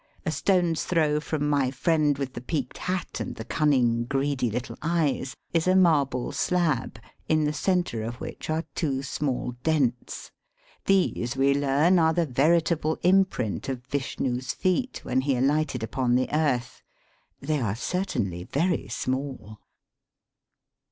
[0.25, 4.75] A stone's throw from my friend with the peaked hat and the cunning, greedy little
[4.81, 6.97] eyes, is a marble slab,
[7.29, 10.31] in the centre of which are two small dents.
[10.87, 16.33] These, we learn, are the veritable imprint of Vishnu's feet when he alighted upon the
[16.35, 16.81] earth.
[17.39, 19.59] They are certainly very small.